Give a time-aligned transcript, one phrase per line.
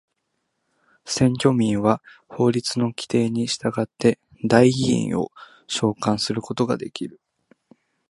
[1.05, 5.29] 選挙民は法律の規定に従って代議員を
[5.67, 7.21] 召還することができる。